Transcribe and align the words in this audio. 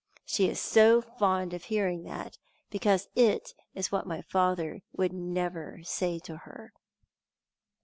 She 0.25 0.49
is 0.49 0.59
so 0.59 0.99
fond 0.99 1.53
of 1.53 1.65
hearing 1.65 2.01
that 2.05 2.39
because 2.71 3.09
it 3.13 3.53
is 3.75 3.91
what 3.91 4.07
my 4.07 4.23
father 4.23 4.81
would 4.93 5.13
never 5.13 5.83
say 5.83 6.17
to 6.21 6.37
her." 6.37 6.73